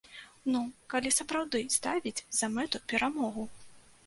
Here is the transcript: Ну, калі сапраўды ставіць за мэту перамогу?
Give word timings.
Ну, 0.53 0.61
калі 0.93 1.11
сапраўды 1.19 1.61
ставіць 1.75 2.25
за 2.39 2.51
мэту 2.55 2.83
перамогу? 2.97 3.47